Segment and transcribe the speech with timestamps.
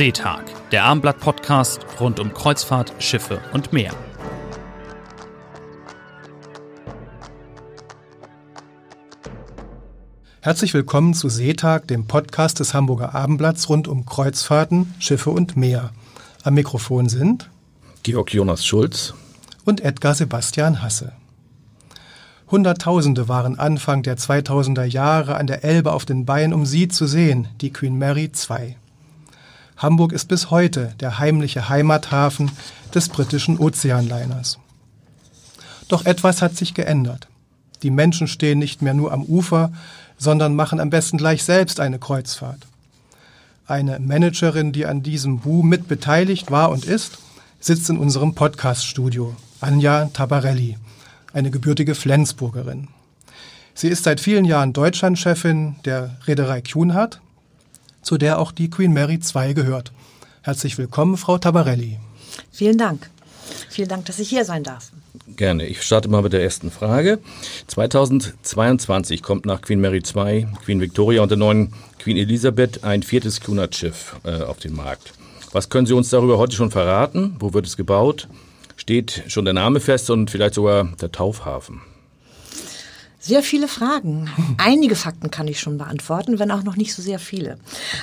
[0.00, 3.92] Seetag, der Armblatt-Podcast rund um Kreuzfahrt, Schiffe und Meer.
[10.40, 15.90] Herzlich willkommen zu Seetag, dem Podcast des Hamburger Abendblatts rund um Kreuzfahrten, Schiffe und Meer.
[16.44, 17.50] Am Mikrofon sind
[18.02, 19.12] Georg Jonas Schulz
[19.66, 21.12] und Edgar Sebastian Hasse.
[22.50, 27.06] Hunderttausende waren Anfang der 2000er Jahre an der Elbe auf den Beinen, um sie zu
[27.06, 28.76] sehen, die Queen Mary II.
[29.80, 32.50] Hamburg ist bis heute der heimliche Heimathafen
[32.94, 34.58] des britischen Ozeanliners.
[35.88, 37.28] Doch etwas hat sich geändert.
[37.82, 39.72] Die Menschen stehen nicht mehr nur am Ufer,
[40.18, 42.66] sondern machen am besten gleich selbst eine Kreuzfahrt.
[43.66, 47.16] Eine Managerin, die an diesem Boom mit beteiligt war und ist,
[47.58, 50.76] sitzt in unserem Podcast-Studio, Anja Tabarelli,
[51.32, 52.88] eine gebürtige Flensburgerin.
[53.72, 57.22] Sie ist seit vielen Jahren Deutschlandchefin der Reederei Cunard,
[58.02, 59.92] zu der auch die Queen Mary II gehört.
[60.42, 61.98] Herzlich willkommen, Frau Tabarelli.
[62.50, 63.10] Vielen Dank.
[63.68, 64.90] Vielen Dank, dass ich hier sein darf.
[65.36, 65.66] Gerne.
[65.66, 67.18] Ich starte mal mit der ersten Frage.
[67.66, 73.40] 2022 kommt nach Queen Mary II, Queen Victoria und der neuen Queen Elisabeth ein viertes
[73.40, 75.12] Cunard-Schiff äh, auf den Markt.
[75.52, 77.36] Was können Sie uns darüber heute schon verraten?
[77.38, 78.28] Wo wird es gebaut?
[78.76, 81.82] Steht schon der Name fest und vielleicht sogar der Taufhafen?
[83.22, 84.30] Sehr viele Fragen.
[84.56, 87.58] Einige Fakten kann ich schon beantworten, wenn auch noch nicht so sehr viele.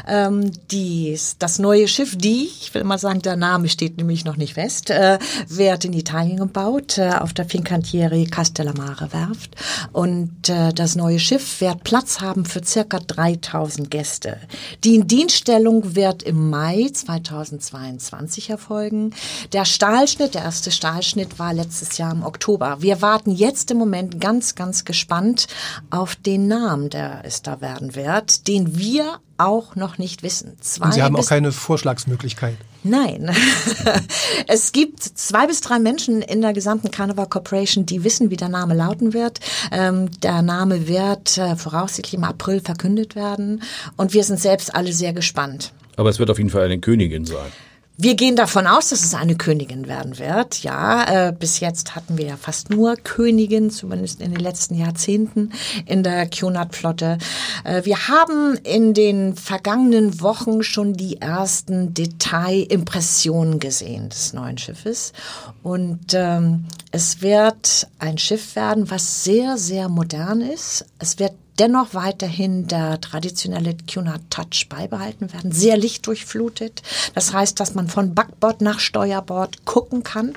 [0.07, 4.37] Ähm, dies, das neue Schiff, die, ich will mal sagen, der Name steht nämlich noch
[4.37, 9.55] nicht fest, äh, wird in Italien gebaut, äh, auf der Fincantieri Castellamare Werft.
[9.91, 14.37] Und äh, das neue Schiff wird Platz haben für circa 3000 Gäste.
[14.83, 19.15] Die Indienststellung wird im Mai 2022 erfolgen.
[19.51, 22.77] Der Stahlschnitt, der erste Stahlschnitt war letztes Jahr im Oktober.
[22.81, 25.47] Wir warten jetzt im Moment ganz, ganz gespannt gespannt
[25.89, 30.57] auf den Namen, der es da werden wird, den wir auch noch nicht wissen.
[30.59, 32.57] Zwei Und Sie haben auch keine Vorschlagsmöglichkeit.
[32.83, 33.33] Nein.
[34.47, 38.49] es gibt zwei bis drei Menschen in der gesamten Carnival Corporation, die wissen, wie der
[38.49, 39.39] Name lauten wird.
[39.71, 43.63] Ähm, der Name wird äh, voraussichtlich im April verkündet werden.
[43.95, 45.71] Und wir sind selbst alle sehr gespannt.
[45.95, 47.51] Aber es wird auf jeden Fall eine Königin sein.
[47.99, 50.61] Wir gehen davon aus, dass es eine Königin werden wird.
[50.61, 55.51] Ja, äh, bis jetzt hatten wir ja fast nur Königinnen, zumindest in den letzten Jahrzehnten
[55.87, 57.17] in der Cunard-Flotte.
[57.63, 65.11] Äh, wir haben in den vergangenen Wochen schon die ersten Detailimpressionen gesehen des neuen Schiffes.
[65.63, 70.85] Und ähm, es wird ein Schiff werden, was sehr, sehr modern ist.
[70.99, 76.83] Es wird dennoch weiterhin der traditionelle Cunard Touch beibehalten werden, sehr lichtdurchflutet.
[77.15, 80.33] Das heißt, dass man von Backbord nach Steuerbord gucken kann.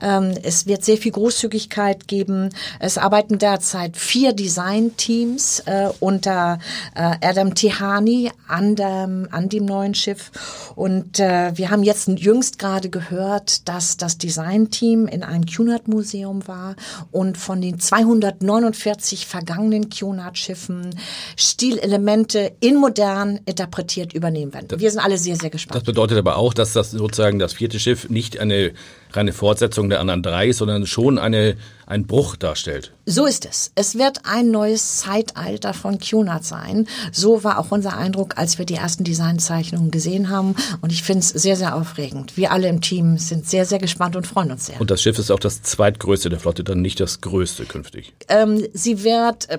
[0.00, 2.50] Ähm, es wird sehr viel Großzügigkeit geben.
[2.78, 6.58] Es arbeiten derzeit vier Designteams äh, unter
[6.94, 10.30] äh, Adam Tihani an dem, an dem neuen Schiff.
[10.74, 16.76] Und äh, wir haben jetzt jüngst gerade gehört, dass das Designteam in einem Cunard-Museum war
[17.10, 20.90] und von den 249 vergangenen Cunard-Schiffen Begriffen,
[21.36, 24.68] Stilelemente in modern interpretiert übernehmen werden.
[24.78, 25.76] Wir sind alle sehr, sehr gespannt.
[25.76, 28.72] Das bedeutet aber auch, dass das sozusagen das vierte Schiff nicht eine
[29.12, 31.56] reine Fortsetzung der anderen drei ist, sondern schon eine,
[31.86, 32.92] ein Bruch darstellt.
[33.04, 33.72] So ist es.
[33.74, 36.86] Es wird ein neues Zeitalter von Cunard sein.
[37.10, 40.54] So war auch unser Eindruck, als wir die ersten Designzeichnungen gesehen haben.
[40.80, 42.36] Und ich finde es sehr, sehr aufregend.
[42.36, 44.80] Wir alle im Team sind sehr, sehr gespannt und freuen uns sehr.
[44.80, 48.14] Und das Schiff ist auch das zweitgrößte der Flotte, dann nicht das größte künftig.
[48.28, 49.58] Ähm, sie wird äh,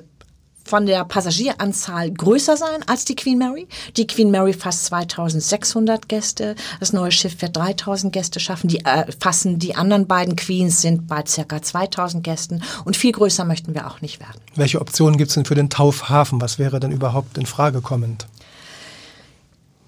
[0.63, 3.67] von der Passagieranzahl größer sein als die Queen Mary.
[3.97, 6.55] Die Queen Mary fasst 2600 Gäste.
[6.79, 8.67] Das neue Schiff wird 3000 Gäste schaffen.
[8.67, 13.45] Die äh, fassen die anderen beiden Queens sind bei circa 2000 Gästen und viel größer
[13.45, 14.39] möchten wir auch nicht werden.
[14.55, 16.41] Welche Optionen gibt es denn für den Taufhafen?
[16.41, 18.27] Was wäre denn überhaupt in Frage kommend?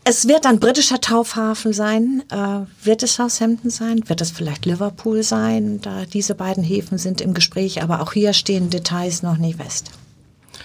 [0.07, 2.22] Es wird ein britischer Taufhafen sein.
[2.30, 4.07] Äh, wird es Southampton sein?
[4.07, 5.81] Wird es vielleicht Liverpool sein?
[5.81, 9.90] Da diese beiden Häfen sind im Gespräch, aber auch hier stehen Details noch nicht fest.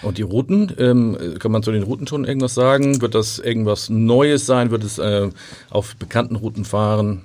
[0.02, 3.00] Und die Routen, ähm, kann man zu den Routen schon irgendwas sagen?
[3.02, 4.70] Wird das irgendwas Neues sein?
[4.70, 5.30] Wird es äh,
[5.68, 7.24] auf bekannten Routen fahren?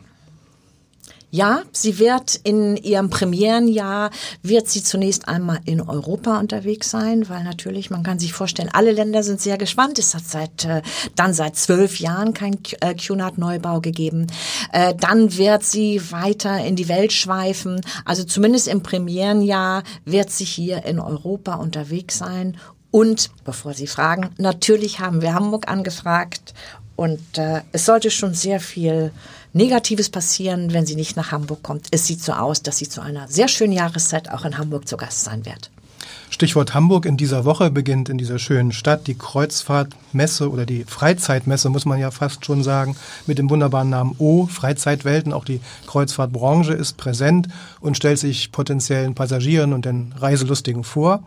[1.36, 4.10] Ja, sie wird in ihrem Premierenjahr,
[4.42, 8.94] wird sie zunächst einmal in Europa unterwegs sein, weil natürlich, man kann sich vorstellen, alle
[8.94, 10.00] Länder sind sehr gespannt.
[10.00, 10.82] Es hat seit, äh,
[11.18, 14.28] dann seit zwölf Jahren kein äh, Cunard-Neubau gegeben.
[14.72, 17.82] Äh, dann wird sie weiter in die Welt schweifen.
[18.06, 22.56] Also zumindest im Premierenjahr wird sie hier in Europa unterwegs sein.
[22.92, 26.54] Und, bevor Sie fragen, natürlich haben wir Hamburg angefragt
[26.96, 29.12] und äh, es sollte schon sehr viel
[29.54, 31.88] Negatives passieren, wenn sie nicht nach Hamburg kommt.
[31.92, 34.98] Es sieht so aus, dass sie zu einer sehr schönen Jahreszeit auch in Hamburg zu
[34.98, 35.70] Gast sein wird.
[36.30, 37.06] Stichwort Hamburg.
[37.06, 42.00] In dieser Woche beginnt in dieser schönen Stadt die Kreuzfahrtmesse oder die Freizeitmesse, muss man
[42.00, 42.96] ja fast schon sagen,
[43.26, 45.32] mit dem wunderbaren Namen O, Freizeitwelten.
[45.32, 47.48] Auch die Kreuzfahrtbranche ist präsent
[47.80, 51.24] und stellt sich potenziellen Passagieren und den Reiselustigen vor.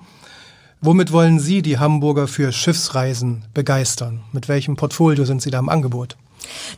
[0.80, 4.20] Womit wollen Sie die Hamburger für Schiffsreisen begeistern?
[4.32, 6.16] Mit welchem Portfolio sind Sie da im Angebot?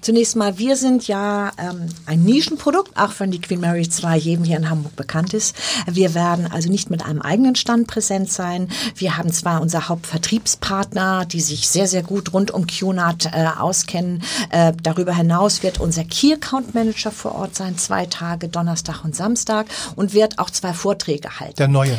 [0.01, 4.45] Zunächst mal, wir sind ja ähm, ein Nischenprodukt, auch wenn die Queen Mary 2 jedem
[4.47, 5.55] hier in Hamburg bekannt ist.
[5.87, 8.69] Wir werden also nicht mit einem eigenen Stand präsent sein.
[8.97, 14.23] Wir haben zwar unser Hauptvertriebspartner, die sich sehr, sehr gut rund um QNAT äh, auskennen.
[14.49, 19.15] Äh, darüber hinaus wird unser Key Account Manager vor Ort sein, zwei Tage, Donnerstag und
[19.15, 21.57] Samstag, und wird auch zwei Vorträge halten.
[21.57, 21.99] Der neue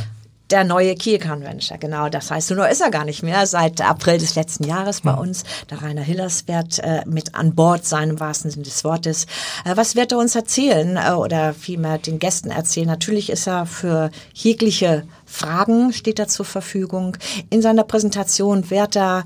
[0.51, 2.09] der neue Account Manager, genau.
[2.09, 3.45] Das heißt, so nur ist er gar nicht mehr.
[3.48, 5.44] Seit April des letzten Jahres bei uns.
[5.69, 9.25] Der Rainer Hillers wird äh, mit an Bord sein, im wahrsten Sinne des Wortes.
[9.65, 12.88] Äh, was wird er uns erzählen äh, oder vielmehr den Gästen erzählen?
[12.88, 17.15] Natürlich ist er für jegliche Fragen steht er zur Verfügung.
[17.50, 19.24] In seiner Präsentation wird er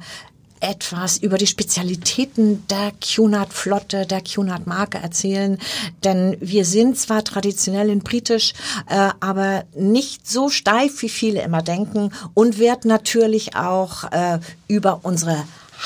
[0.60, 5.58] etwas über die Spezialitäten der QNAT-Flotte, der QNAT-Marke erzählen.
[6.04, 8.54] Denn wir sind zwar traditionell in britisch,
[8.88, 15.02] äh, aber nicht so steif, wie viele immer denken und wird natürlich auch äh, über
[15.04, 15.44] unsere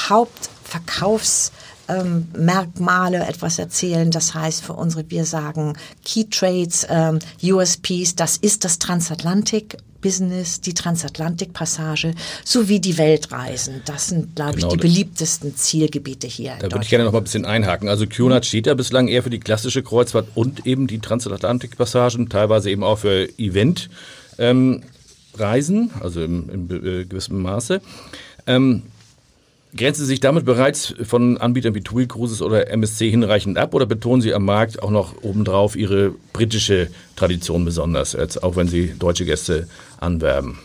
[0.07, 1.51] Hauptverkaufs-
[1.89, 4.11] ähm, Merkmale etwas erzählen.
[4.11, 5.75] Das heißt für unsere, wir sagen
[6.05, 12.13] Key Trades, ähm, USPs, das ist das Transatlantik Business, die Transatlantikpassage
[12.43, 13.81] sowie die Weltreisen.
[13.85, 16.55] Das sind, glaube genau, ich, die beliebtesten Zielgebiete hier.
[16.59, 17.89] Da würde ich gerne noch mal ein bisschen einhaken.
[17.89, 22.69] Also QNAT steht ja bislang eher für die klassische Kreuzfahrt und eben die Transatlantikpassagen, teilweise
[22.69, 23.91] eben auch für Eventreisen,
[24.39, 27.81] ähm, also im, im äh, gewissen Maße.
[28.47, 28.83] Ähm,
[29.77, 33.85] Grenzen Sie sich damit bereits von Anbietern wie TUI Cruises oder MSC hinreichend ab oder
[33.85, 39.25] betonen Sie am Markt auch noch obendrauf Ihre britische Tradition besonders, auch wenn Sie deutsche
[39.25, 39.67] Gäste
[40.01, 40.57] anwerben?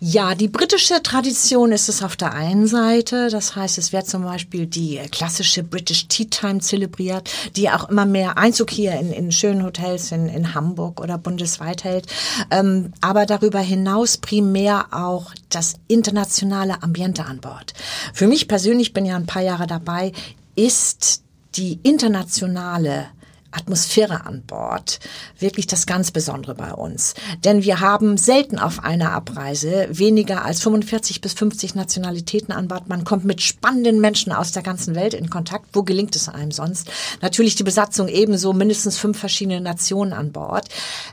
[0.00, 3.30] Ja, die britische Tradition ist es auf der einen Seite.
[3.30, 8.06] Das heißt, es wird zum Beispiel die klassische British Tea Time zelebriert, die auch immer
[8.06, 12.06] mehr Einzug hier in, in schönen Hotels in, in Hamburg oder bundesweit hält.
[12.52, 17.74] Ähm, aber darüber hinaus primär auch das internationale Ambiente an Bord.
[18.14, 20.12] Für mich persönlich bin ja ein paar Jahre dabei,
[20.54, 21.24] ist
[21.56, 23.08] die internationale
[23.50, 25.00] Atmosphäre an Bord
[25.38, 27.14] wirklich das ganz Besondere bei uns.
[27.44, 32.88] Denn wir haben selten auf einer Abreise weniger als 45 bis 50 Nationalitäten an Bord.
[32.88, 35.68] Man kommt mit spannenden Menschen aus der ganzen Welt in Kontakt.
[35.72, 36.90] Wo gelingt es einem sonst?
[37.22, 40.68] Natürlich die Besatzung ebenso, mindestens fünf verschiedene Nationen an Bord.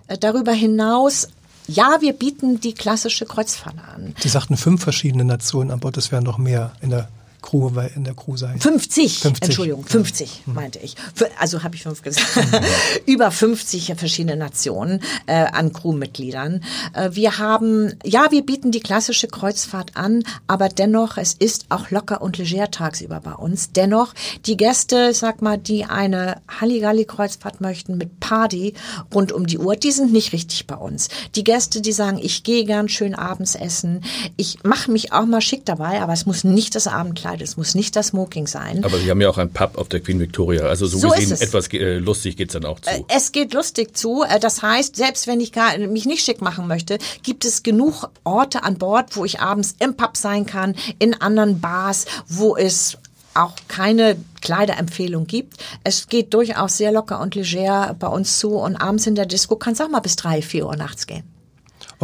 [0.08, 1.30] Äh, darüber hinaus
[1.68, 4.14] ja, wir bieten die klassische Kreuzfahrt an.
[4.20, 7.10] Sie sagten fünf verschiedene Nationen an Bord, das wären noch mehr in der
[7.46, 8.60] Crew, in der Crew sein.
[8.60, 9.44] 50, 50.
[9.44, 10.54] Entschuldigung, 50 ja.
[10.54, 10.96] meinte ich.
[11.40, 12.26] Also habe ich fünf gesagt.
[13.06, 16.64] Über 50 verschiedene Nationen äh, an Crewmitgliedern.
[16.94, 21.92] Äh, wir haben, ja, wir bieten die klassische Kreuzfahrt an, aber dennoch, es ist auch
[21.92, 23.72] locker und leger tagsüber bei uns.
[23.72, 24.16] Dennoch,
[24.48, 28.74] die Gäste, sag mal, die eine Halligalli-Kreuzfahrt möchten mit Party
[29.14, 31.10] rund um die Uhr, die sind nicht richtig bei uns.
[31.36, 34.04] Die Gäste, die sagen, ich gehe gern schön abends essen,
[34.36, 37.42] ich mache mich auch mal schick dabei, aber es muss nicht das Abendkleid Kleid.
[37.48, 38.84] Es muss nicht das Smoking sein.
[38.84, 40.64] Aber Sie haben ja auch ein Pub auf der Queen Victoria.
[40.64, 42.90] Also so, so gesehen etwas äh, lustig geht es dann auch zu.
[42.90, 44.24] Äh, es geht lustig zu.
[44.24, 48.10] Äh, das heißt, selbst wenn ich gar, mich nicht schick machen möchte, gibt es genug
[48.24, 52.98] Orte an Bord, wo ich abends im Pub sein kann, in anderen Bars, wo es
[53.34, 55.58] auch keine Kleiderempfehlung gibt.
[55.84, 59.58] Es geht durchaus sehr locker und leger bei uns zu und abends in der Disco
[59.58, 61.35] kann es auch mal bis drei, vier Uhr nachts gehen.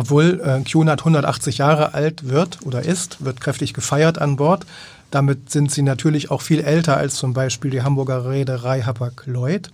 [0.01, 4.65] Obwohl äh, QNAT 180 Jahre alt wird oder ist, wird kräftig gefeiert an Bord.
[5.11, 9.69] Damit sind sie natürlich auch viel älter als zum Beispiel die Hamburger Reederei Hapag-Lloyd.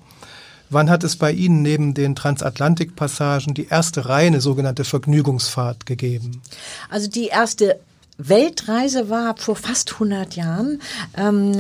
[0.69, 6.41] Wann hat es bei Ihnen neben den Transatlantikpassagen die erste reine sogenannte Vergnügungsfahrt gegeben?
[6.89, 7.79] Also die erste
[8.17, 10.81] Weltreise war vor fast 100 Jahren.
[11.15, 11.53] Ähm,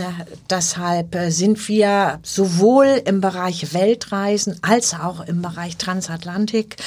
[0.49, 6.77] deshalb äh, sind wir sowohl im Bereich Weltreisen als auch im Bereich Transatlantik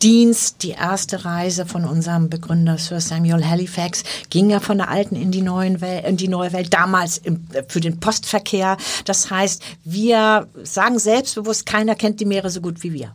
[0.00, 0.62] Dienst.
[0.62, 5.32] Die erste Reise von unserem Begründer Sir Samuel Halifax ging ja von der alten in
[5.32, 8.76] die, neuen Welt, in die neue Welt, damals im, äh, für den Postverkehr.
[9.06, 13.12] Das heißt, wir sagen selbstbewusst, keiner kennt die Meere so gut wie wir.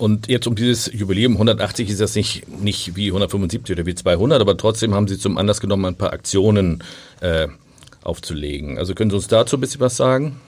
[0.00, 4.40] Und jetzt um dieses Jubiläum 180 ist das nicht, nicht wie 175 oder wie 200,
[4.40, 6.82] aber trotzdem haben Sie zum Anlass genommen, ein paar Aktionen
[7.20, 7.48] äh,
[8.02, 8.78] aufzulegen.
[8.78, 10.40] Also können Sie uns dazu ein bisschen was sagen?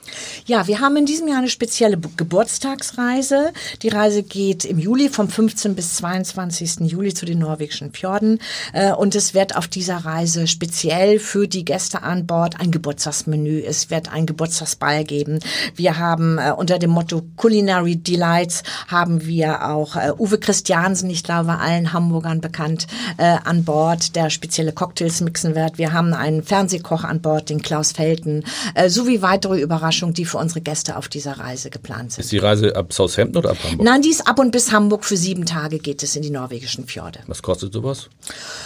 [0.45, 3.53] Ja, wir haben in diesem Jahr eine spezielle Geburtstagsreise.
[3.81, 5.75] Die Reise geht im Juli vom 15.
[5.75, 6.91] bis 22.
[6.91, 8.39] Juli zu den norwegischen Fjorden.
[8.73, 13.61] Äh, und es wird auf dieser Reise speziell für die Gäste an Bord ein Geburtstagsmenü.
[13.61, 15.39] Es wird ein Geburtstagsball geben.
[15.75, 21.23] Wir haben äh, unter dem Motto Culinary Delights haben wir auch äh, Uwe Christiansen, ich
[21.23, 25.77] glaube allen Hamburgern bekannt, an Bord, der spezielle Cocktails mixen wird.
[25.77, 28.43] Wir haben einen Fernsehkoch an Bord, den Klaus Felten,
[28.75, 32.23] äh, sowie weitere Überraschungen, die für unsere Gäste auf dieser Reise geplant sind.
[32.23, 33.85] Ist die Reise ab Southampton oder ab Hamburg?
[33.85, 35.05] Nein, die ist ab und bis Hamburg.
[35.05, 37.19] Für sieben Tage geht es in die norwegischen Fjorde.
[37.27, 38.09] Was kostet sowas?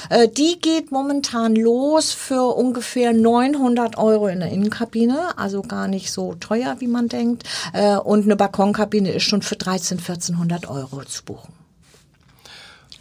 [0.10, 6.12] Äh, die geht momentan los für ungefähr 900 Euro in der Innenkabine, also gar nicht
[6.12, 7.43] so teuer, wie man denkt.
[7.74, 11.57] Äh, und eine Balkonkabine ist schon für 13, 1400 Euro zu buchen.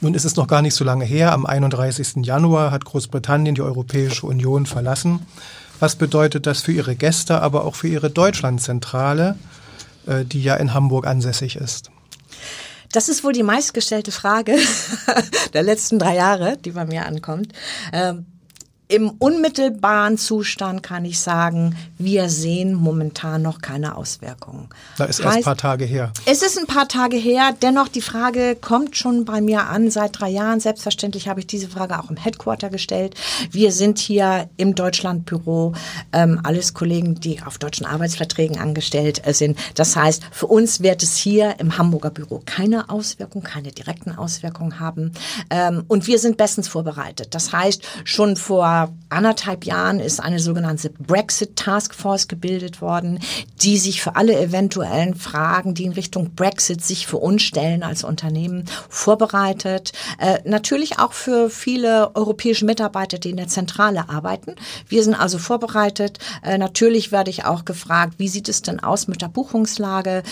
[0.00, 1.33] Nun ist es noch gar nicht so lange her.
[1.33, 2.25] Am 31.
[2.26, 5.21] Januar hat Großbritannien die Europäische Union verlassen.
[5.81, 9.37] Was bedeutet das für Ihre Gäste, aber auch für Ihre Deutschlandzentrale,
[10.07, 11.91] äh, die ja in Hamburg ansässig ist?
[12.93, 14.57] Das ist wohl die meistgestellte Frage
[15.55, 17.53] der letzten drei Jahre, die bei mir ankommt.
[17.93, 18.26] Ähm,
[18.88, 24.69] im unmittelbaren Zustand kann ich sagen, wir sehen momentan noch keine Auswirkungen.
[24.97, 26.12] Da ist heißt, erst ein paar Tage her.
[26.25, 27.52] Es ist ein paar Tage her.
[27.61, 30.61] Dennoch, die Frage kommt schon bei mir an seit drei Jahren.
[30.61, 33.16] Selbstverständlich habe ich diese Frage auch im Headquarter gestellt.
[33.50, 35.73] Wir sind hier im Deutschlandbüro,
[36.12, 39.59] ähm, alles Kollegen, die auf deutschen Arbeitsverträgen angestellt sind.
[39.75, 44.78] Das heißt, für uns wird es hier im Hamburger Büro keine Auswirkungen, keine direkten Auswirkungen
[44.78, 45.11] haben.
[45.50, 47.35] Ähm, und wir sind bestens vorbereitet.
[47.35, 48.75] Das heißt, schon vor
[49.09, 53.21] anderthalb Jahren ist eine sogenannte Brexit Task Force gebildet worden,
[53.62, 58.04] die sich für alle eventuellen Fragen, die in Richtung Brexit sich für uns stellen als
[58.04, 59.92] Unternehmen, vorbereitet.
[60.18, 64.54] Äh, natürlich auch für viele europäische Mitarbeiter, die in der Zentrale arbeiten.
[64.88, 66.18] Wir sind also vorbereitet.
[66.42, 70.23] Äh, natürlich werde ich auch gefragt, wie sieht es denn aus mit der Buchungslage?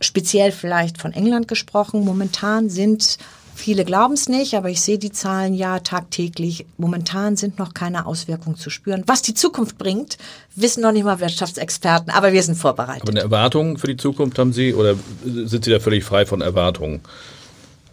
[0.00, 2.04] Speziell vielleicht von England gesprochen.
[2.04, 3.18] Momentan sind
[3.58, 6.64] Viele glauben es nicht, aber ich sehe die Zahlen ja tagtäglich.
[6.76, 9.02] Momentan sind noch keine Auswirkungen zu spüren.
[9.08, 10.16] Was die Zukunft bringt,
[10.54, 13.02] wissen noch nicht mal Wirtschaftsexperten, aber wir sind vorbereitet.
[13.02, 16.40] Aber eine Erwartung für die Zukunft haben Sie oder sind Sie da völlig frei von
[16.40, 17.00] Erwartungen?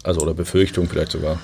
[0.04, 1.40] Also oder Befürchtungen vielleicht sogar?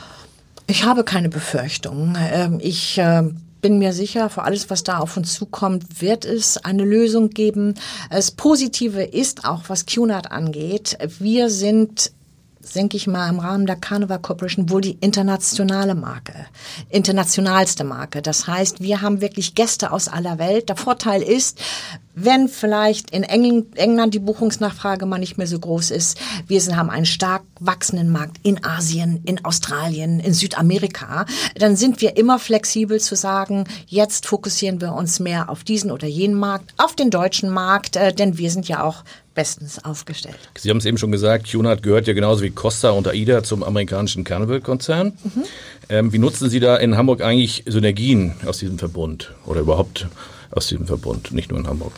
[0.69, 2.17] Ich habe keine Befürchtungen.
[2.17, 6.59] Ähm, ich ähm, bin mir sicher, für alles, was da auf uns zukommt, wird es
[6.59, 7.75] eine Lösung geben.
[8.09, 10.97] Das Positive ist auch, was QNAT angeht.
[11.19, 12.13] Wir sind
[12.75, 16.35] denke ich mal, im Rahmen der Carnival Corporation wohl die internationale Marke,
[16.89, 18.23] internationalste Marke.
[18.23, 20.69] Das heißt, wir haben wirklich Gäste aus aller Welt.
[20.69, 21.61] Der Vorteil ist,
[22.15, 26.19] wenn vielleicht in England die Buchungsnachfrage mal nicht mehr so groß ist.
[26.47, 31.27] Wir haben einen stark wachsenden Markt in Asien, in Australien, in Südamerika.
[31.57, 36.07] Dann sind wir immer flexibel zu sagen, jetzt fokussieren wir uns mehr auf diesen oder
[36.07, 39.05] jenen Markt, auf den deutschen Markt, äh, denn wir sind ja auch
[39.35, 40.39] bestens aufgestellt.
[40.59, 43.63] Sie haben es eben schon gesagt, Cunard gehört ja genauso wie Costa und AIDA zum
[43.63, 45.13] amerikanischen Carnival-Konzern.
[45.23, 45.45] Mhm.
[45.89, 50.07] Ähm, wie nutzen Sie da in Hamburg eigentlich Synergien aus diesem Verbund oder überhaupt
[50.51, 51.93] aus diesem Verbund, nicht nur in Hamburg.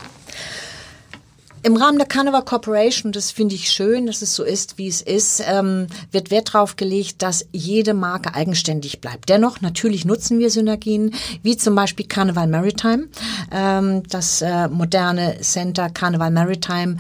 [1.65, 5.01] Im Rahmen der Carnival Corporation, das finde ich schön, dass es so ist, wie es
[5.01, 9.31] ist, ähm, wird Wert darauf gelegt, dass jede Marke eigenständig bleibt.
[9.31, 13.09] Dennoch, natürlich nutzen wir Synergien, wie zum Beispiel Carnival Maritime.
[13.51, 16.99] Ähm, das äh, moderne Center Carnival Maritime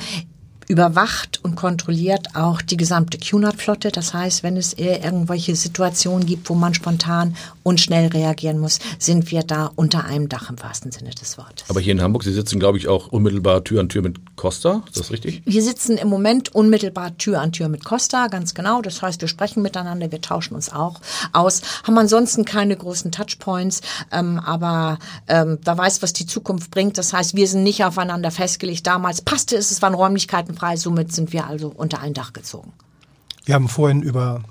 [0.66, 3.90] überwacht und kontrolliert auch die gesamte QNAT-Flotte.
[3.90, 9.30] Das heißt, wenn es irgendwelche Situationen gibt, wo man spontan und schnell reagieren muss, sind
[9.30, 11.68] wir da unter einem Dach im wahrsten Sinne des Wortes.
[11.68, 14.82] Aber hier in Hamburg, Sie sitzen, glaube ich, auch unmittelbar Tür an Tür mit Costa.
[14.86, 15.42] Ist das richtig?
[15.44, 18.80] Wir sitzen im Moment unmittelbar Tür an Tür mit Costa, ganz genau.
[18.80, 21.00] Das heißt, wir sprechen miteinander, wir tauschen uns auch
[21.32, 26.96] aus, haben ansonsten keine großen Touchpoints, ähm, aber ähm, wer weiß, was die Zukunft bringt.
[26.96, 28.86] Das heißt, wir sind nicht aufeinander festgelegt.
[28.86, 30.76] Damals passte es, es waren Räumlichkeiten kostenfrei.
[30.76, 32.72] Somit sind wir also unter ein Dach gezogen.
[33.44, 34.42] Wir haben vorhin über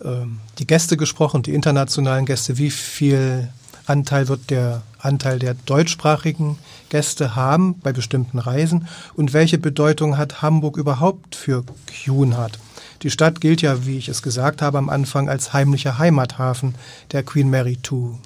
[0.00, 2.58] die Gäste gesprochen, die internationalen Gäste.
[2.58, 3.48] Wie viel
[3.86, 8.88] Anteil wird der Anteil der deutschsprachigen Gäste haben bei bestimmten Reisen?
[9.14, 11.64] Und welche Bedeutung hat Hamburg überhaupt für
[12.04, 12.58] Cunard?
[13.02, 16.74] Die Stadt gilt ja, wie ich es gesagt habe am Anfang, als heimlicher Heimathafen
[17.12, 18.18] der Queen Mary II.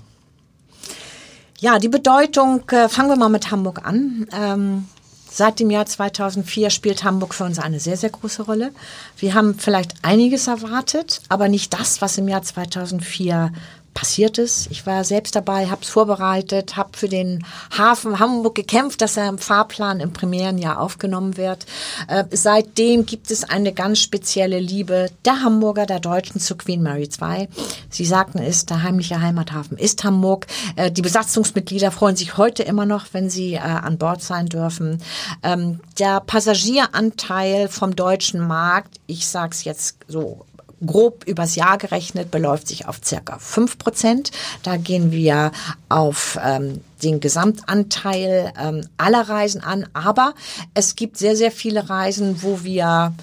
[1.59, 4.27] Ja, die Bedeutung, äh, fangen wir mal mit Hamburg an.
[4.33, 4.87] Ähm,
[5.33, 8.73] Seit dem Jahr 2004 spielt Hamburg für uns eine sehr, sehr große Rolle.
[9.17, 13.53] Wir haben vielleicht einiges erwartet, aber nicht das, was im Jahr 2004
[13.95, 14.67] passiert es.
[14.71, 17.45] Ich war selbst dabei, habe es vorbereitet, habe für den
[17.77, 21.67] Hafen Hamburg gekämpft, dass er im Fahrplan im Premierenjahr aufgenommen wird.
[22.09, 27.09] Äh, seitdem gibt es eine ganz spezielle Liebe der Hamburger, der Deutschen zu Queen Mary
[27.21, 27.49] II.
[27.89, 30.47] Sie sagten es, der heimliche Heimathafen ist Hamburg.
[30.77, 35.03] Äh, die Besatzungsmitglieder freuen sich heute immer noch, wenn sie äh, an Bord sein dürfen.
[35.43, 40.47] Ähm, der Passagieranteil vom deutschen Markt, ich sage es jetzt so
[40.85, 44.31] grob übers Jahr gerechnet beläuft sich auf circa fünf Prozent.
[44.63, 45.53] Da gehen wir
[45.89, 49.87] auf ähm, den Gesamtanteil ähm, aller Reisen an.
[49.93, 50.35] Aber
[50.75, 53.15] es gibt sehr, sehr viele Reisen, wo wir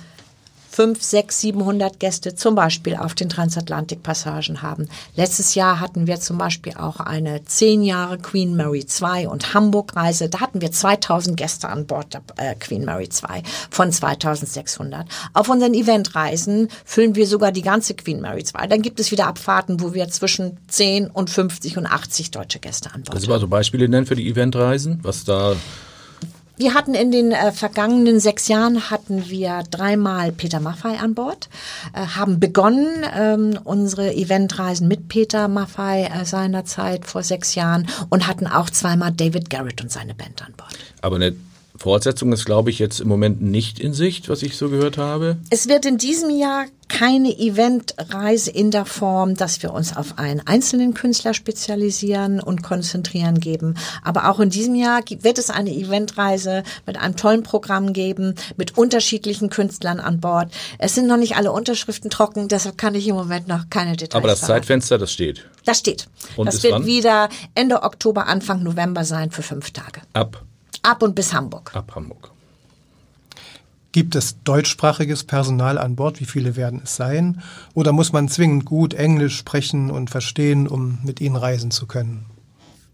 [0.77, 4.87] fünf, sechs, 700 Gäste zum Beispiel auf den Transatlantikpassagen haben.
[5.15, 10.29] Letztes Jahr hatten wir zum Beispiel auch eine zehn Jahre Queen Mary 2 und Hamburg-Reise.
[10.29, 13.41] Da hatten wir 2000 Gäste an Bord der äh, Queen Mary 2
[13.71, 15.07] von 2600.
[15.33, 18.67] Auf unseren Eventreisen füllen wir sogar die ganze Queen Mary 2.
[18.67, 22.89] Dann gibt es wieder Abfahrten, wo wir zwischen 10 und 50 und 80 deutsche Gäste
[22.89, 23.13] an Bord haben.
[23.13, 24.99] Kannst du mal so Beispiele nennen für die Eventreisen?
[25.01, 25.55] Was da
[26.57, 31.49] wir hatten in den äh, vergangenen sechs Jahren hatten wir dreimal Peter Maffei an Bord,
[31.93, 38.27] äh, haben begonnen ähm, unsere Eventreisen mit Peter Maffei äh, seinerzeit vor sechs Jahren und
[38.27, 40.75] hatten auch zweimal David Garrett und seine Band an Bord.
[41.01, 41.35] Aber eine
[41.77, 45.37] Fortsetzung ist, glaube ich, jetzt im Moment nicht in Sicht, was ich so gehört habe.
[45.49, 50.41] Es wird in diesem Jahr keine Eventreise in der Form, dass wir uns auf einen
[50.45, 53.75] einzelnen Künstler spezialisieren und konzentrieren geben.
[54.03, 58.77] Aber auch in diesem Jahr wird es eine Eventreise mit einem tollen Programm geben, mit
[58.77, 60.51] unterschiedlichen Künstlern an Bord.
[60.79, 64.15] Es sind noch nicht alle Unterschriften trocken, deshalb kann ich im Moment noch keine Details
[64.15, 64.61] Aber das verraten.
[64.61, 65.45] Zeitfenster, das steht.
[65.65, 66.07] Das steht.
[66.37, 66.85] Und das wird wann?
[66.85, 70.01] wieder Ende Oktober, Anfang November sein für fünf Tage.
[70.13, 70.41] Ab,
[70.83, 71.75] Ab und bis Hamburg.
[71.75, 72.31] ab Hamburg.
[73.91, 76.19] Gibt es deutschsprachiges Personal an Bord?
[76.19, 77.41] Wie viele werden es sein?
[77.73, 82.25] Oder muss man zwingend gut Englisch sprechen und verstehen, um mit ihnen reisen zu können?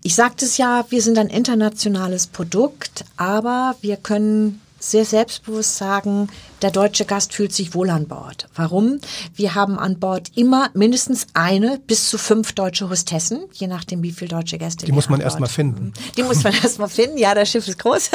[0.04, 6.28] Ich sagte es ja, wir sind ein internationales Produkt, aber wir können sehr selbstbewusst sagen,
[6.64, 8.48] der deutsche Gast fühlt sich wohl an Bord.
[8.56, 9.00] Warum?
[9.36, 14.14] Wir haben an Bord immer mindestens eine bis zu fünf deutsche Hostessen, je nachdem, wie
[14.14, 15.94] viele deutsche Gäste Die muss man an erst Bord mal finden.
[16.16, 17.18] Die muss man erst mal finden.
[17.18, 18.12] Ja, das Schiff ist groß.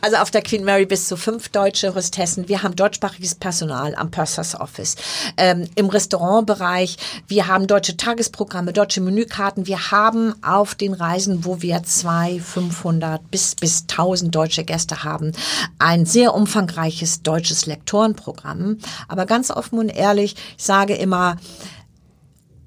[0.00, 2.48] Also auf der Queen Mary bis zu fünf deutsche Hostessen.
[2.48, 4.94] Wir haben deutschsprachiges Personal am Purser's Office.
[5.36, 6.96] Ähm, Im Restaurantbereich.
[7.26, 9.66] Wir haben deutsche Tagesprogramme, deutsche Menükarten.
[9.66, 15.32] Wir haben auf den Reisen, wo wir zwei, 500 bis, bis 1000 deutsche Gäste haben,
[15.80, 18.78] ein sehr umfangreiches deutsches Lektorenprogramm.
[19.08, 21.36] Aber ganz offen und ehrlich, ich sage immer,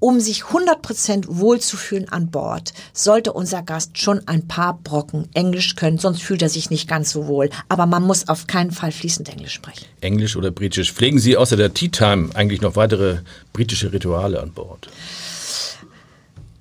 [0.00, 5.98] um sich 100% wohlzufühlen an Bord, sollte unser Gast schon ein paar Brocken Englisch können,
[5.98, 7.50] sonst fühlt er sich nicht ganz so wohl.
[7.68, 9.84] Aber man muss auf keinen Fall fließend Englisch sprechen.
[10.00, 10.92] Englisch oder Britisch.
[10.92, 13.18] Pflegen Sie außer der Tea Time eigentlich noch weitere
[13.52, 14.88] britische Rituale an Bord?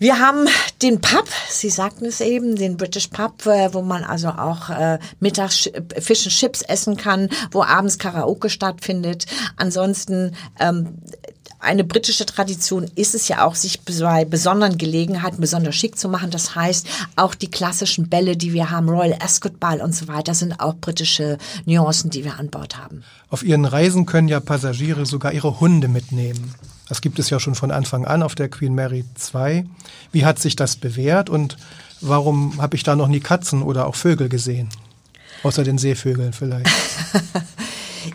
[0.01, 0.47] Wir haben
[0.81, 5.57] den Pub, Sie sagten es eben, den British Pub, wo man also auch äh, mittags
[5.57, 9.27] Sch- Fish and Chips essen kann, wo abends Karaoke stattfindet.
[9.57, 10.97] Ansonsten ähm,
[11.59, 16.31] eine britische Tradition ist es ja auch, sich bei besonderen Gelegenheiten besonders schick zu machen.
[16.31, 20.33] Das heißt, auch die klassischen Bälle, die wir haben, Royal Ascot Ball und so weiter,
[20.33, 23.03] sind auch britische Nuancen, die wir an Bord haben.
[23.29, 26.55] Auf ihren Reisen können ja Passagiere sogar ihre Hunde mitnehmen.
[26.91, 29.63] Das gibt es ja schon von Anfang an auf der Queen Mary 2.
[30.12, 31.56] Wie hat sich das bewährt und
[32.01, 34.67] warum habe ich da noch nie Katzen oder auch Vögel gesehen?
[35.41, 36.67] Außer den Seevögeln vielleicht.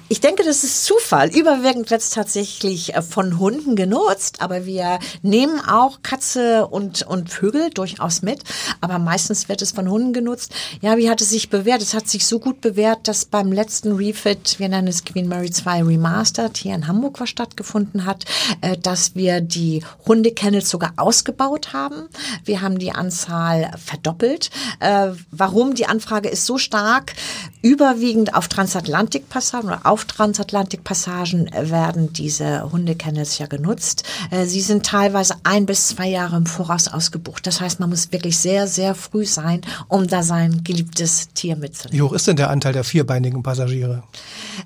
[0.09, 1.35] Ich denke, das ist Zufall.
[1.35, 7.29] Überwiegend wird es tatsächlich äh, von Hunden genutzt, aber wir nehmen auch Katze und, und
[7.29, 8.45] Vögel durchaus mit.
[8.81, 10.53] Aber meistens wird es von Hunden genutzt.
[10.81, 11.83] Ja, wie hat es sich bewährt?
[11.83, 15.51] Es hat sich so gut bewährt, dass beim letzten Refit, wir nennen es Queen Mary
[15.51, 18.27] 2 Remastered, hier in Hamburg was stattgefunden hat,
[18.61, 22.09] äh, dass wir die Hundekennels sogar ausgebaut haben.
[22.45, 24.51] Wir haben die Anzahl verdoppelt.
[24.79, 25.75] Äh, Warum?
[25.75, 27.15] Die Anfrage ist so stark.
[27.61, 34.03] Überwiegend auf Transatlantikpassagen oder auf Transatlantikpassagen werden diese Hundekennels ja genutzt.
[34.31, 37.47] Äh, Sie sind teilweise ein bis zwei Jahre im Voraus ausgebucht.
[37.47, 41.99] Das heißt, man muss wirklich sehr, sehr früh sein, um da sein geliebtes Tier mitzunehmen.
[41.99, 44.03] Wie hoch ist denn der Anteil der vierbeinigen Passagiere?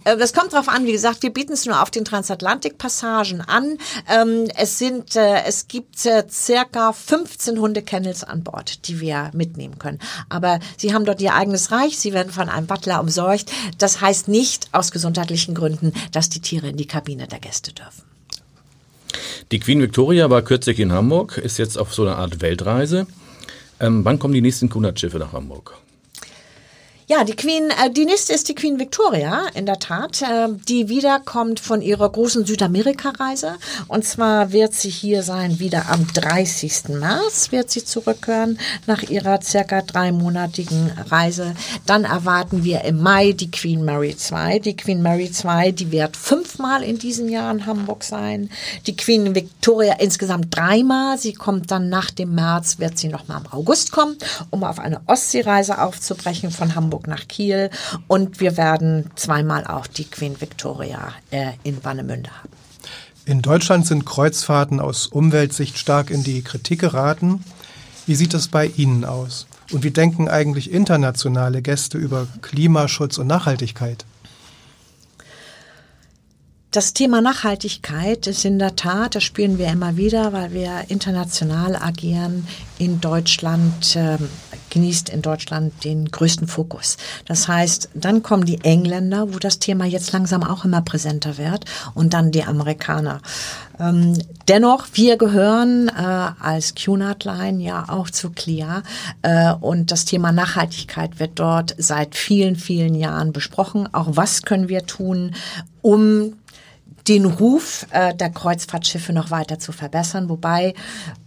[0.05, 3.77] Äh, Das kommt drauf an, wie gesagt, wir bieten es nur auf den Transatlantikpassagen an.
[4.09, 9.99] Ähm, Es sind, äh, es gibt circa 15 Hundekennels an Bord, die wir mitnehmen können.
[10.29, 13.51] Aber sie haben dort ihr eigenes Reich, sie werden von einem Butler umsorgt.
[13.79, 18.03] Das heißt nicht aus gesundheitlichen Gründen, dass die Tiere in die Kabine der Gäste dürfen.
[19.51, 23.07] Die Queen Victoria war kürzlich in Hamburg, ist jetzt auf so einer Art Weltreise.
[23.81, 25.77] Ähm, wann kommen die nächsten Cunard-Schiffe nach Hamburg?
[27.11, 30.89] Ja, die Queen, äh, die nächste ist die Queen Victoria, in der Tat, äh, die
[30.89, 33.57] wiederkommt von ihrer großen Südamerika-Reise.
[33.89, 37.01] Und zwar wird sie hier sein, wieder am 30.
[37.01, 41.55] März wird sie zurückkehren, nach ihrer circa dreimonatigen Reise.
[41.85, 44.61] Dann erwarten wir im Mai die Queen Mary II.
[44.61, 48.51] Die Queen Mary II, die wird fünfmal in diesem Jahr in Hamburg sein.
[48.87, 51.19] Die Queen Victoria insgesamt dreimal.
[51.19, 54.17] Sie kommt dann nach dem März, wird sie nochmal im August kommen,
[54.51, 57.71] um auf eine Ostseereise aufzubrechen von Hamburg Hamburg nach Kiel
[58.09, 62.51] und wir werden zweimal auch die Queen Victoria äh, in Wannemünde haben.
[63.27, 67.45] In Deutschland sind Kreuzfahrten aus Umweltsicht stark in die Kritik geraten.
[68.07, 69.47] Wie sieht es bei Ihnen aus?
[69.73, 74.05] Und wie denken eigentlich internationale Gäste über Klimaschutz und Nachhaltigkeit?
[76.73, 81.75] Das Thema Nachhaltigkeit ist in der Tat, das spüren wir immer wieder, weil wir international
[81.75, 82.47] agieren,
[82.79, 84.19] in Deutschland, äh,
[84.71, 86.97] genießt in Deutschland den größten Fokus.
[87.27, 91.65] Das heißt, dann kommen die Engländer, wo das Thema jetzt langsam auch immer präsenter wird,
[91.95, 93.21] und dann die Amerikaner.
[93.79, 98.83] Ähm, dennoch, wir gehören äh, als QNAT-Line ja auch zu CLIA
[99.23, 103.89] äh, und das Thema Nachhaltigkeit wird dort seit vielen, vielen Jahren besprochen.
[103.93, 105.35] Auch was können wir tun,
[105.83, 106.35] um
[107.09, 110.29] den Ruf äh, der Kreuzfahrtschiffe noch weiter zu verbessern.
[110.29, 110.75] Wobei,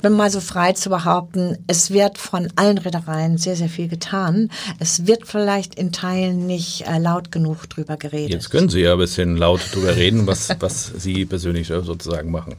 [0.02, 4.49] bin mal so frei zu behaupten, es wird von allen Reedereien sehr, sehr viel getan.
[4.80, 8.30] Es wird vielleicht in Teilen nicht äh, laut genug drüber geredet.
[8.30, 12.56] Jetzt können Sie ja ein bisschen laut drüber reden, was, was Sie persönlich sozusagen machen.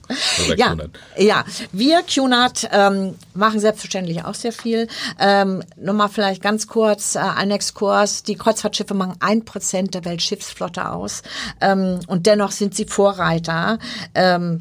[0.57, 0.77] Ja,
[1.17, 4.88] ja, wir QNAT ähm, machen selbstverständlich auch sehr viel.
[5.19, 8.23] Ähm, nur mal vielleicht ganz kurz äh, ein Exkurs.
[8.23, 11.23] Die Kreuzfahrtschiffe machen ein Prozent der Weltschiffsflotte aus
[11.61, 13.79] ähm, und dennoch sind sie Vorreiter.
[14.15, 14.61] Ähm,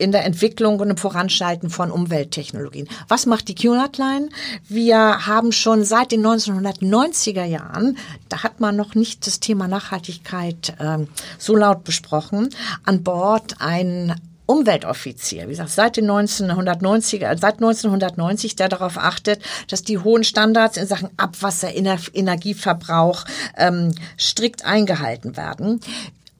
[0.00, 2.88] in der Entwicklung und im Voranschreiten von Umwelttechnologien.
[3.08, 4.28] Was macht die QNAT-Line?
[4.68, 10.76] Wir haben schon seit den 1990er Jahren, da hat man noch nicht das Thema Nachhaltigkeit
[10.78, 12.50] ähm, so laut besprochen,
[12.84, 14.14] an Bord ein
[14.48, 20.78] Umweltoffizier, wie gesagt, seit den 1990er, seit 1990, der darauf achtet, dass die hohen Standards
[20.78, 23.26] in Sachen Abwasser, Energieverbrauch
[23.58, 25.80] ähm, strikt eingehalten werden.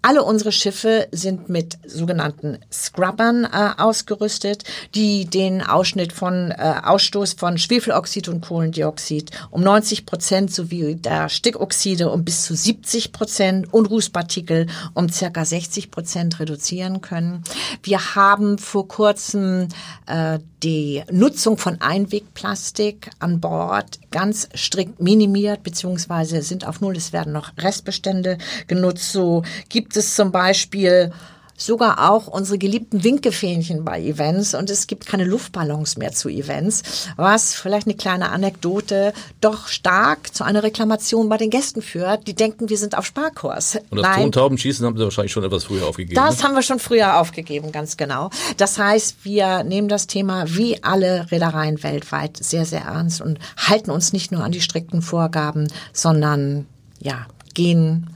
[0.00, 7.32] Alle unsere Schiffe sind mit sogenannten Scrubbern äh, ausgerüstet, die den Ausschnitt von äh, Ausstoß
[7.32, 13.72] von Schwefeloxid und Kohlendioxid um 90 Prozent sowie der Stickoxide um bis zu 70 Prozent
[13.72, 17.42] und Rußpartikel um circa 60 Prozent reduzieren können.
[17.82, 19.68] Wir haben vor kurzem
[20.06, 26.96] äh, die Nutzung von Einwegplastik an Bord ganz strikt minimiert beziehungsweise sind auf Null.
[26.96, 29.12] Es werden noch Restbestände genutzt.
[29.12, 31.12] So gibt gibt es zum Beispiel
[31.57, 37.09] sogar auch unsere geliebten Winkefähnchen bei Events und es gibt keine Luftballons mehr zu Events,
[37.16, 42.35] was vielleicht eine kleine Anekdote doch stark zu einer Reklamation bei den Gästen führt, die
[42.35, 43.77] denken, wir sind auf Sparkurs.
[43.88, 46.16] Und das Nein, Tontaubenschießen haben sie wahrscheinlich schon etwas früher aufgegeben.
[46.16, 46.44] Das ne?
[46.44, 48.29] haben wir schon früher aufgegeben, ganz genau.
[48.59, 53.90] Das heißt, wir nehmen das Thema wie alle Reedereien weltweit sehr, sehr ernst und halten
[53.90, 56.66] uns nicht nur an die strikten Vorgaben, sondern
[57.01, 58.11] ja, gehen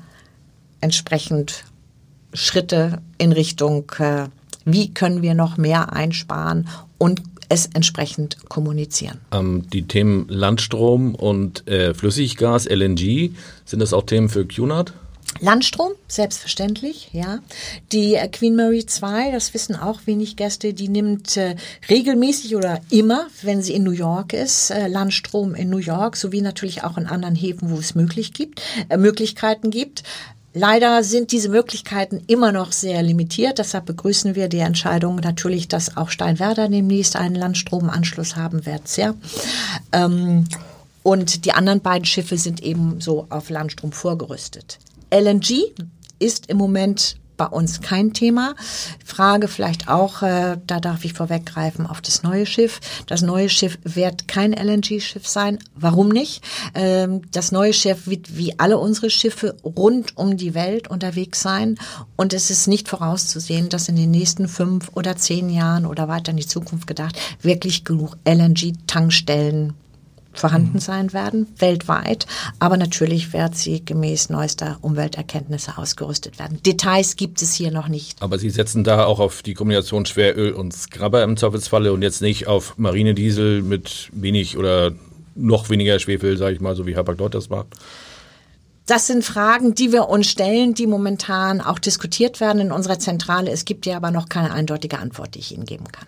[0.83, 1.65] entsprechend
[2.35, 4.27] Schritte in Richtung, äh,
[4.65, 6.69] wie können wir noch mehr einsparen
[6.99, 9.19] und es entsprechend kommunizieren.
[9.31, 13.31] Ähm, die Themen Landstrom und äh, Flüssiggas, LNG,
[13.65, 14.95] sind das auch Themen für QNAT?
[15.41, 17.41] Landstrom, selbstverständlich, ja.
[17.91, 21.57] Die äh, Queen Mary 2, das wissen auch wenig Gäste, die nimmt äh,
[21.89, 26.43] regelmäßig oder immer, wenn sie in New York ist, äh, Landstrom in New York, sowie
[26.43, 30.03] natürlich auch in anderen Häfen, wo es möglich gibt, äh, Möglichkeiten gibt.
[30.55, 33.59] Leider sind diese Möglichkeiten immer noch sehr limitiert.
[33.59, 38.87] Deshalb begrüßen wir die Entscheidung natürlich, dass auch Steinwerder demnächst einen Landstromanschluss haben wird.
[38.87, 39.15] Sehr.
[39.93, 40.47] Ähm,
[41.03, 44.79] und die anderen beiden Schiffe sind eben so auf Landstrom vorgerüstet.
[45.11, 45.73] LNG
[46.19, 48.55] ist im Moment bei uns kein Thema.
[49.05, 52.81] Frage vielleicht auch, äh, da darf ich vorweggreifen, auf das neue Schiff.
[53.07, 55.59] Das neue Schiff wird kein LNG-Schiff sein.
[55.75, 56.43] Warum nicht?
[56.75, 61.79] Ähm, das neue Schiff wird wie alle unsere Schiffe rund um die Welt unterwegs sein.
[62.17, 66.31] Und es ist nicht vorauszusehen, dass in den nächsten fünf oder zehn Jahren oder weiter
[66.31, 69.75] in die Zukunft gedacht wirklich genug LNG-Tankstellen
[70.35, 72.27] vorhanden sein werden, weltweit.
[72.59, 76.63] Aber natürlich wird sie gemäß neuester Umwelterkenntnisse ausgerüstet werden.
[76.63, 78.23] Details gibt es hier noch nicht.
[78.23, 82.23] Aber Sie setzen da auch auf die Kombination Schweröl und Scrubber im Zweifelsfalle und jetzt
[82.23, 84.93] nicht auf Marinediesel mit wenig oder
[85.35, 87.69] noch weniger Schwefel, sage ich mal, so wie Herr Dort das macht?
[88.87, 93.51] Das sind Fragen, die wir uns stellen, die momentan auch diskutiert werden in unserer Zentrale.
[93.51, 96.07] Es gibt ja aber noch keine eindeutige Antwort, die ich Ihnen geben kann.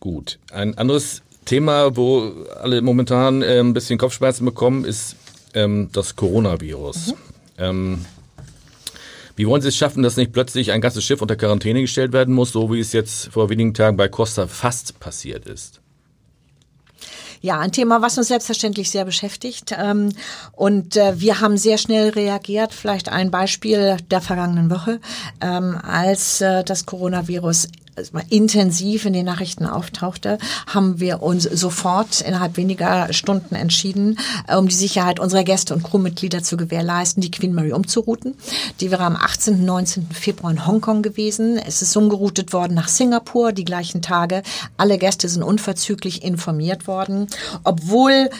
[0.00, 0.38] Gut.
[0.52, 5.16] Ein anderes Thema, wo alle momentan äh, ein bisschen Kopfschmerzen bekommen, ist
[5.54, 7.08] ähm, das Coronavirus.
[7.08, 7.14] Mhm.
[7.58, 8.04] Ähm,
[9.36, 12.34] wie wollen Sie es schaffen, dass nicht plötzlich ein ganzes Schiff unter Quarantäne gestellt werden
[12.34, 15.80] muss, so wie es jetzt vor wenigen Tagen bei Costa fast passiert ist?
[17.42, 19.74] Ja, ein Thema, was uns selbstverständlich sehr beschäftigt.
[19.78, 20.08] Ähm,
[20.52, 22.72] und äh, wir haben sehr schnell reagiert.
[22.72, 25.00] Vielleicht ein Beispiel der vergangenen Woche,
[25.40, 27.68] ähm, als äh, das Coronavirus
[28.28, 34.68] intensiv in den Nachrichten auftauchte, haben wir uns sofort innerhalb weniger Stunden entschieden, äh, um
[34.68, 38.34] die Sicherheit unserer Gäste und Crewmitglieder zu gewährleisten, die Queen Mary umzurouten.
[38.80, 39.54] Die wäre am 18.
[39.54, 40.08] und 19.
[40.12, 41.58] Februar in Hongkong gewesen.
[41.58, 44.42] Es ist umgeroutet worden nach Singapur die gleichen Tage.
[44.76, 47.26] Alle Gäste sind unverzüglich informiert worden,
[47.64, 48.30] obwohl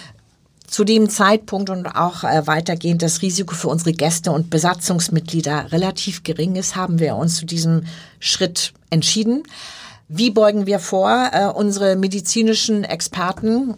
[0.66, 6.22] zu dem Zeitpunkt und auch äh, weitergehend das Risiko für unsere Gäste und Besatzungsmitglieder relativ
[6.22, 7.84] gering ist, haben wir uns zu diesem
[8.20, 9.42] Schritt entschieden.
[10.08, 11.30] Wie beugen wir vor?
[11.32, 13.74] Äh, unsere medizinischen Experten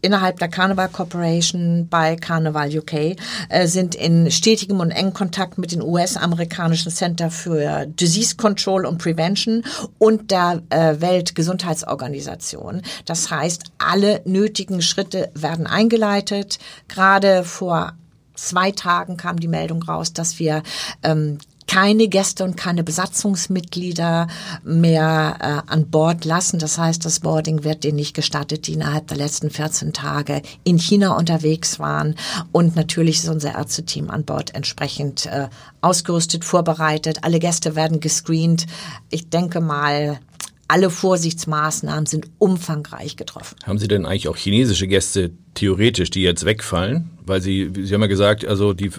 [0.00, 3.16] innerhalb der Carnival Corporation bei Carnival UK
[3.48, 8.98] äh, sind in stetigem und engen Kontakt mit dem US-amerikanischen Center für Disease Control und
[8.98, 9.64] Prevention
[9.98, 12.82] und der äh, Weltgesundheitsorganisation.
[13.04, 16.58] Das heißt, alle nötigen Schritte werden eingeleitet.
[16.88, 17.94] Gerade vor
[18.34, 20.62] zwei Tagen kam die Meldung raus, dass wir
[21.02, 24.28] ähm, keine Gäste und keine Besatzungsmitglieder
[24.64, 26.58] mehr äh, an Bord lassen.
[26.58, 30.78] Das heißt, das Boarding wird denen nicht gestattet, die innerhalb der letzten 14 Tage in
[30.78, 32.14] China unterwegs waren.
[32.52, 35.48] Und natürlich ist unser Ärzteteam an Bord entsprechend äh,
[35.80, 37.18] ausgerüstet, vorbereitet.
[37.22, 38.66] Alle Gäste werden gescreent.
[39.10, 40.20] Ich denke mal,
[40.68, 43.56] alle Vorsichtsmaßnahmen sind umfangreich getroffen.
[43.64, 47.10] Haben Sie denn eigentlich auch chinesische Gäste theoretisch, die jetzt wegfallen?
[47.24, 48.90] Weil Sie, Sie haben ja gesagt, also die,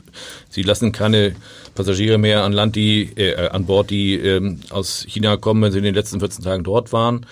[0.49, 1.35] Sie lassen keine
[1.75, 5.77] Passagiere mehr an Land, die äh, an Bord, die ähm, aus China kommen, wenn sie
[5.77, 7.25] in den letzten 14 Tagen dort waren.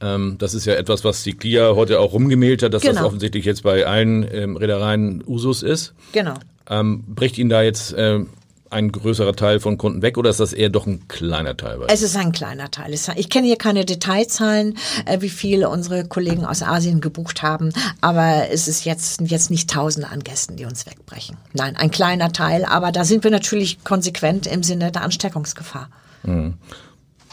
[0.00, 2.94] Ähm, das ist ja etwas, was die CLIA heute auch rumgemeldet hat, dass genau.
[2.94, 5.94] das offensichtlich jetzt bei allen ähm, Reedereien Usus ist.
[6.12, 6.34] Genau.
[6.70, 8.28] Ähm, bricht Ihnen da jetzt ähm,
[8.70, 11.80] ein größerer Teil von Kunden weg oder ist das eher doch ein kleiner Teil?
[11.88, 12.92] Es ist ein kleiner Teil.
[12.92, 14.76] Ich kenne hier keine Detailzahlen,
[15.06, 19.70] äh, wie viele unsere Kollegen aus Asien gebucht haben, aber es ist jetzt, jetzt nicht
[19.70, 21.36] Tausende an Gästen, die uns wegbrechen.
[21.52, 25.88] Nein, ein kleiner Teil, aber da sind wir natürlich konsequent im Sinne der Ansteckungsgefahr.
[26.22, 26.54] Mhm.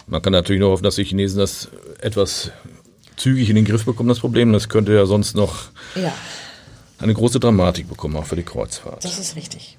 [0.07, 1.69] Man kann natürlich nur hoffen, dass die Chinesen das
[1.99, 2.51] etwas
[3.15, 4.53] zügig in den Griff bekommen, das Problem.
[4.53, 6.13] Das könnte ja sonst noch ja.
[6.99, 9.03] eine große Dramatik bekommen, auch für die Kreuzfahrt.
[9.03, 9.77] Das ist richtig.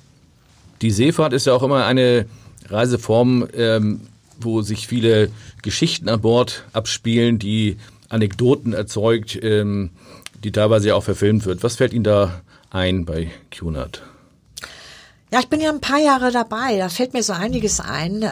[0.83, 2.27] Die Seefahrt ist ja auch immer eine
[2.69, 4.01] Reiseform, ähm,
[4.41, 5.31] wo sich viele
[5.63, 9.91] Geschichten an Bord abspielen, die Anekdoten erzeugt, ähm,
[10.45, 11.63] die teilweise auch verfilmt wird.
[11.63, 14.03] Was fällt Ihnen da ein bei QNAT?
[15.33, 16.79] Ja, ich bin ja ein paar Jahre dabei.
[16.79, 18.23] Da fällt mir so einiges ein.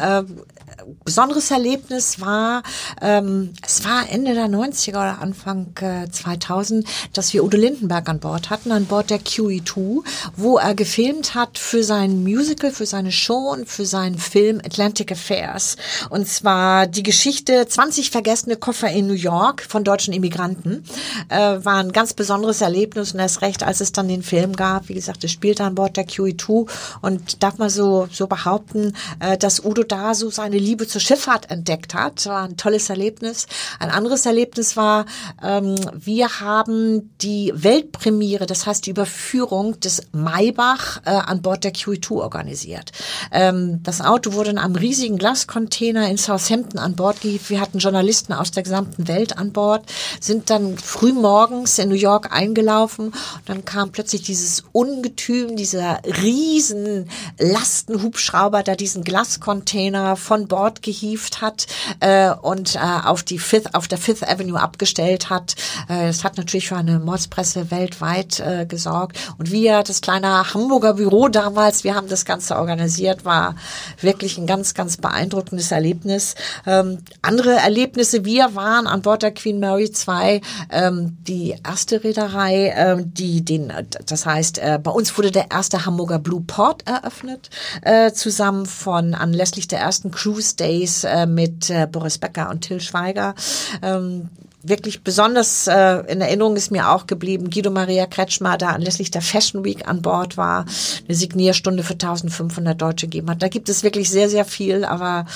[1.05, 2.63] Besonderes Erlebnis war,
[3.01, 8.21] ähm, es war Ende der 90er oder Anfang äh, 2000, dass wir Udo Lindenberg an
[8.21, 10.03] Bord hatten, an Bord der QE2,
[10.37, 15.13] wo er gefilmt hat für sein Musical, für seine Show und für seinen Film Atlantic
[15.13, 15.77] Affairs.
[16.11, 20.85] Und zwar die Geschichte 20 vergessene Koffer in New York von deutschen Immigranten.
[21.29, 24.89] Äh, war ein ganz besonderes Erlebnis und erst recht, als es dann den Film gab.
[24.89, 26.69] Wie gesagt, es spielte an Bord der QE2
[27.03, 31.51] und darf man so, so behaupten, äh, dass Udo da so seine Liebe zur Schifffahrt
[31.51, 32.27] entdeckt hat.
[32.27, 33.47] War ein tolles Erlebnis.
[33.79, 35.07] Ein anderes Erlebnis war,
[35.43, 41.73] ähm, wir haben die Weltpremiere, das heißt die Überführung des Maybach äh, an Bord der
[41.73, 42.93] QE2 organisiert.
[43.33, 47.51] Ähm, das Auto wurde in einem riesigen Glascontainer in Southampton an Bord gehievt.
[47.51, 49.85] Wir hatten Journalisten aus der gesamten Welt an Bord,
[50.21, 53.07] sind dann früh morgens in New York eingelaufen.
[53.07, 53.15] Und
[53.47, 57.09] dann kam plötzlich dieses Ungetüm, dieser riesen
[57.39, 61.67] Lastenhubschrauber, da diesen Glascontainer von Bord gehievt hat
[62.01, 65.55] äh, und äh, auf die Fifth, auf der Fifth Avenue abgestellt hat.
[65.89, 69.19] Äh, das hat natürlich für eine Mordspresse weltweit äh, gesorgt.
[69.39, 73.57] Und wir, das kleine Hamburger Büro damals, wir haben das Ganze organisiert, war
[74.01, 76.35] wirklich ein ganz, ganz beeindruckendes Erlebnis.
[76.67, 82.73] Ähm, andere Erlebnisse, wir waren an Bord der Queen Mary 2, ähm, die erste Reederei,
[82.77, 83.73] ähm, die den,
[84.07, 87.51] das heißt, äh, bei uns wurde der erste Hamburger Blue Port eröffnet,
[87.83, 92.81] äh, zusammen von anlässlich der ersten Cruise Days äh, mit äh, Boris Becker und Till
[92.81, 93.35] Schweiger.
[93.83, 94.29] Ähm,
[94.65, 99.23] wirklich besonders äh, in Erinnerung ist mir auch geblieben, Guido Maria Kretschmer, da anlässlich der
[99.23, 100.65] Fashion Week an Bord war,
[101.07, 103.43] eine Signierstunde für 1500 Deutsche gegeben hat.
[103.43, 105.27] Da gibt es wirklich sehr, sehr viel, aber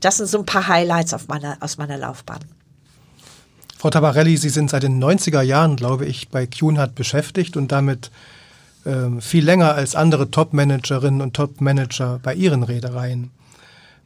[0.00, 2.40] das sind so ein paar Highlights auf meiner, aus meiner Laufbahn.
[3.76, 8.10] Frau Tabarelli, Sie sind seit den 90er Jahren, glaube ich, bei QNHAT beschäftigt und damit
[8.84, 13.30] äh, viel länger als andere Top-Managerinnen und Top-Manager bei Ihren Reedereien.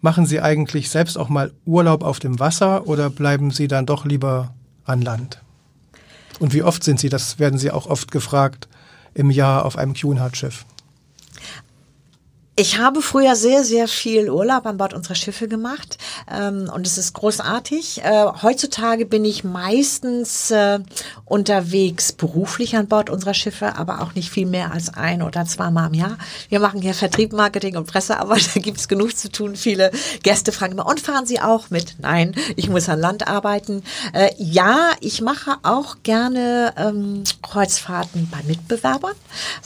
[0.05, 4.05] Machen Sie eigentlich selbst auch mal Urlaub auf dem Wasser oder bleiben Sie dann doch
[4.05, 4.53] lieber
[4.85, 5.40] an Land?
[6.38, 8.69] Und wie oft sind Sie, das werden Sie auch oft gefragt,
[9.14, 10.67] im Jahr auf einem Cunard-Schiff?
[12.57, 15.99] Ich habe früher sehr, sehr viel Urlaub an Bord unserer Schiffe gemacht
[16.33, 18.05] ähm, und es ist großartig.
[18.05, 20.79] Äh, heutzutage bin ich meistens äh,
[21.25, 25.88] unterwegs beruflich an Bord unserer Schiffe, aber auch nicht viel mehr als ein oder zweimal
[25.88, 26.17] im Jahr.
[26.49, 29.57] Wir machen hier Vertrieb, Marketing und Pressearbeit, da gibt es genug zu tun.
[29.57, 29.90] Viele
[30.23, 31.97] Gäste fragen immer, und fahren Sie auch mit?
[31.99, 33.83] Nein, ich muss an Land arbeiten.
[34.12, 39.17] Äh, ja, ich mache auch gerne ähm, Kreuzfahrten bei Mitbewerbern,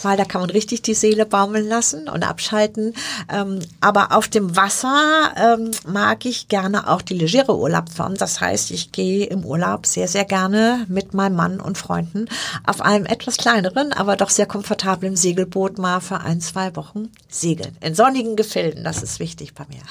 [0.03, 2.95] weil da kann man richtig die Seele baumeln lassen und abschalten Seiten.
[3.33, 8.15] Ähm, aber auf dem Wasser ähm, mag ich gerne auch die legere Urlaubsform.
[8.15, 12.29] Das heißt, ich gehe im Urlaub sehr, sehr gerne mit meinem Mann und Freunden
[12.67, 17.77] auf einem etwas kleineren, aber doch sehr komfortablen Segelboot mal für ein, zwei Wochen segeln.
[17.81, 19.83] In sonnigen Gefilden, das ist wichtig bei mir.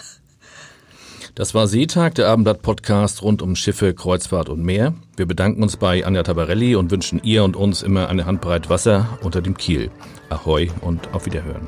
[1.36, 4.96] Das war Seetag, der Abendblatt-Podcast rund um Schiffe, Kreuzfahrt und Meer.
[5.18, 9.20] Wir bedanken uns bei Anja Tabarelli und wünschen ihr und uns immer eine Handbreit Wasser
[9.22, 9.92] unter dem Kiel.
[10.30, 11.68] Ahoi und auf Wiederhören.